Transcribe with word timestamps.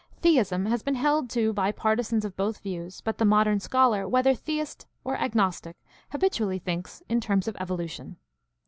Theism 0.19 0.65
has 0.65 0.81
been 0.81 0.95
held 0.95 1.29
to 1.29 1.53
by 1.53 1.71
partisans 1.71 2.25
of 2.25 2.35
both 2.35 2.57
views, 2.63 3.01
but 3.01 3.19
the 3.19 3.23
modern 3.23 3.59
scholar, 3.59 4.07
whether 4.07 4.33
theist 4.33 4.87
or 5.03 5.15
agnostic, 5.15 5.77
habitually 6.11 6.57
thinks 6.57 7.03
in 7.07 7.21
terms 7.21 7.47
of 7.47 7.55
evolution. 7.59 8.15